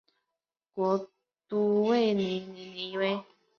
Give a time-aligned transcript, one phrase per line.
[0.73, 1.11] 国
[1.47, 3.23] 都定于尼尼微。